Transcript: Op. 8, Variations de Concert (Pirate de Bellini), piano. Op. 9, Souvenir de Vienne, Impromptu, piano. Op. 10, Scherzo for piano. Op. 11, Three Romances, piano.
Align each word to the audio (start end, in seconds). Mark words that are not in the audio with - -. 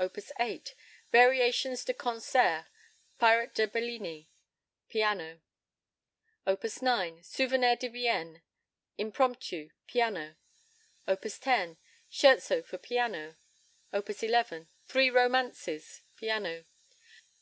Op. 0.00 0.16
8, 0.40 0.74
Variations 1.12 1.84
de 1.84 1.92
Concert 1.92 2.68
(Pirate 3.18 3.52
de 3.54 3.66
Bellini), 3.68 4.30
piano. 4.88 5.42
Op. 6.46 6.64
9, 6.80 7.22
Souvenir 7.22 7.76
de 7.76 7.88
Vienne, 7.88 8.40
Impromptu, 8.96 9.72
piano. 9.86 10.36
Op. 11.06 11.20
10, 11.20 11.76
Scherzo 12.08 12.62
for 12.64 12.78
piano. 12.78 13.36
Op. 13.92 14.08
11, 14.08 14.68
Three 14.88 15.10
Romances, 15.10 16.00
piano. 16.16 16.64